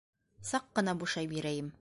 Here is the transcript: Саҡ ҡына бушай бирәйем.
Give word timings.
Саҡ 0.53 0.65
ҡына 0.79 0.97
бушай 1.03 1.31
бирәйем. 1.37 1.71